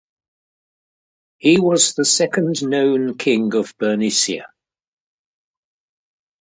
He 1.37 1.59
was 1.59 1.93
the 1.93 2.05
second 2.05 2.63
known 2.67 3.17
king 3.19 3.53
of 3.53 3.77
Bernicia. 3.77 4.47